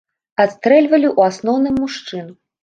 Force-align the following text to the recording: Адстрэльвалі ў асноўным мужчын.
Адстрэльвалі 0.43 1.07
ў 1.11 1.19
асноўным 1.35 1.75
мужчын. 1.83 2.35